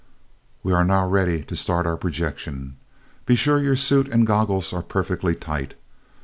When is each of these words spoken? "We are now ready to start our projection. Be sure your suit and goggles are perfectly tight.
"We 0.63 0.73
are 0.73 0.83
now 0.83 1.07
ready 1.07 1.43
to 1.43 1.55
start 1.55 1.85
our 1.85 1.95
projection. 1.95 2.77
Be 3.27 3.35
sure 3.35 3.59
your 3.59 3.75
suit 3.75 4.07
and 4.07 4.25
goggles 4.25 4.73
are 4.73 4.81
perfectly 4.81 5.35
tight. 5.35 5.75